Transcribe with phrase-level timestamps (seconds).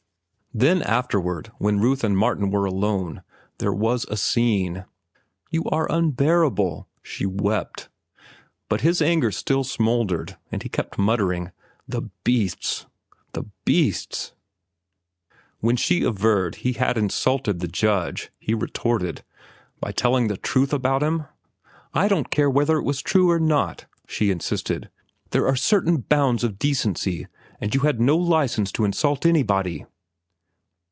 [0.53, 3.23] Then afterward, when Ruth and Martin were alone,
[3.59, 4.83] there was a scene.
[5.49, 7.87] "You are unbearable," she wept.
[8.67, 11.53] But his anger still smouldered, and he kept muttering,
[11.87, 12.85] "The beasts!
[13.31, 14.33] The beasts!"
[15.61, 19.23] When she averred he had insulted the judge, he retorted:
[19.79, 21.27] "By telling the truth about him?"
[21.93, 24.89] "I don't care whether it was true or not," she insisted.
[25.29, 27.27] "There are certain bounds of decency,
[27.61, 29.85] and you had no license to insult anybody."